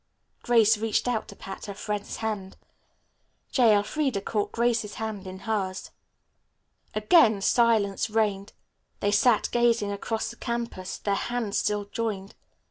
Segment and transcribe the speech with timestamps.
[0.41, 2.57] Grace reached out to pat her friend's hand.
[3.51, 3.75] J.
[3.75, 5.91] Elfreda caught Grace's hand in hers.
[6.95, 8.51] Again silence reigned.
[8.99, 12.33] They sat gazing across the campus, their hands still joined.